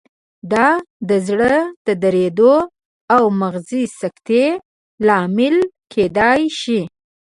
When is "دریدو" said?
2.03-2.53